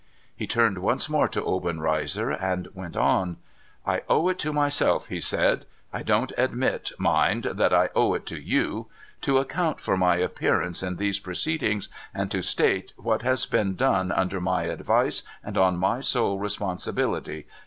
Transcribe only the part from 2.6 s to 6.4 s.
went on.' I owe it to myself,' he said —'I don't